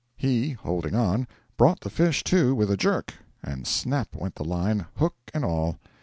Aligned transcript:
He, 0.17 0.53
holding 0.53 0.95
on, 0.95 1.27
brought 1.57 1.81
the 1.81 1.91
fish 1.91 2.23
to 2.23 2.55
with 2.55 2.71
a 2.71 2.75
jerk, 2.75 3.13
and 3.43 3.67
snap 3.67 4.15
went 4.15 4.33
the 4.33 4.43
line, 4.43 4.87
hook 4.97 5.13
and 5.31 5.45
all. 5.45 5.77